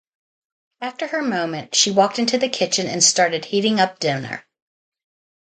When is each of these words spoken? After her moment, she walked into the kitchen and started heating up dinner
After 0.81 1.05
her 1.05 1.21
moment, 1.21 1.75
she 1.75 1.91
walked 1.91 2.17
into 2.17 2.39
the 2.39 2.49
kitchen 2.49 2.87
and 2.87 3.03
started 3.03 3.45
heating 3.45 3.79
up 3.79 3.99
dinner 3.99 4.47